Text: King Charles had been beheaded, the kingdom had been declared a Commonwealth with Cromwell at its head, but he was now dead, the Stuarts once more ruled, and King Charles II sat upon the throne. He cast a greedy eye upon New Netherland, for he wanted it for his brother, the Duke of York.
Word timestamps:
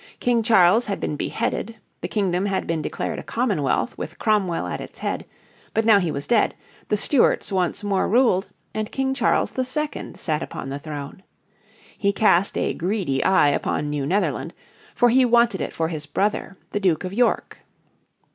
King 0.19 0.41
Charles 0.41 0.85
had 0.87 0.99
been 0.99 1.15
beheaded, 1.15 1.75
the 2.01 2.07
kingdom 2.07 2.47
had 2.47 2.65
been 2.65 2.81
declared 2.81 3.19
a 3.19 3.23
Commonwealth 3.23 3.95
with 3.99 4.17
Cromwell 4.17 4.65
at 4.65 4.81
its 4.81 4.97
head, 4.97 5.25
but 5.75 5.85
he 6.01 6.11
was 6.11 6.27
now 6.27 6.37
dead, 6.39 6.55
the 6.89 6.97
Stuarts 6.97 7.51
once 7.51 7.83
more 7.83 8.09
ruled, 8.09 8.47
and 8.73 8.91
King 8.91 9.13
Charles 9.13 9.53
II 9.55 10.13
sat 10.15 10.41
upon 10.41 10.69
the 10.69 10.79
throne. 10.79 11.21
He 11.95 12.11
cast 12.11 12.57
a 12.57 12.73
greedy 12.73 13.23
eye 13.23 13.49
upon 13.49 13.91
New 13.91 14.07
Netherland, 14.07 14.55
for 14.95 15.09
he 15.09 15.23
wanted 15.23 15.61
it 15.61 15.71
for 15.71 15.87
his 15.89 16.07
brother, 16.07 16.57
the 16.71 16.79
Duke 16.79 17.03
of 17.03 17.13
York. 17.13 17.59